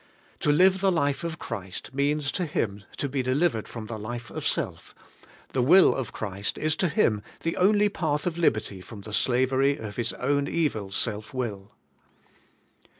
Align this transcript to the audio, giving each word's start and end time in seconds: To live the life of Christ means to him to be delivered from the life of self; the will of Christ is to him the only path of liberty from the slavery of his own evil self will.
To 0.39 0.51
live 0.51 0.81
the 0.81 0.91
life 0.91 1.23
of 1.23 1.37
Christ 1.37 1.93
means 1.93 2.31
to 2.31 2.47
him 2.47 2.85
to 2.97 3.07
be 3.07 3.21
delivered 3.21 3.67
from 3.67 3.85
the 3.85 3.99
life 3.99 4.31
of 4.31 4.47
self; 4.47 4.95
the 5.53 5.61
will 5.61 5.93
of 5.95 6.11
Christ 6.11 6.57
is 6.57 6.75
to 6.77 6.89
him 6.89 7.21
the 7.43 7.55
only 7.55 7.87
path 7.87 8.25
of 8.25 8.35
liberty 8.35 8.81
from 8.81 9.01
the 9.01 9.13
slavery 9.13 9.77
of 9.77 9.97
his 9.97 10.13
own 10.13 10.47
evil 10.47 10.89
self 10.89 11.35
will. 11.35 11.73